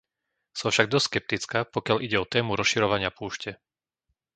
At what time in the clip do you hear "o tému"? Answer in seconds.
2.19-2.51